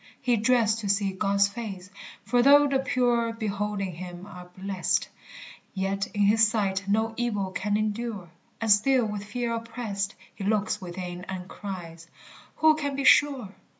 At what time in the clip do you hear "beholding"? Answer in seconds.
3.33-3.93